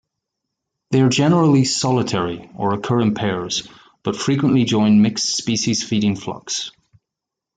[0.89, 3.67] They are generally solitary or occur in pairs,
[4.01, 6.71] but frequently join mixed-species feeding flocks.